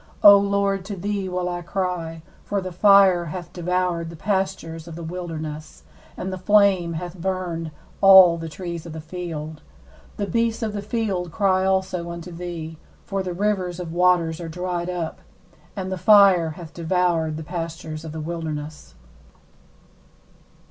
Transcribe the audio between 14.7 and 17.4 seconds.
up, and the fire hath devoured